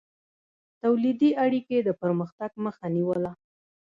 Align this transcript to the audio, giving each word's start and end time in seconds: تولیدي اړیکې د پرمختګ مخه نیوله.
تولیدي 0.81 1.29
اړیکې 1.45 1.77
د 1.83 1.89
پرمختګ 2.01 2.51
مخه 2.65 2.85
نیوله. 2.95 3.31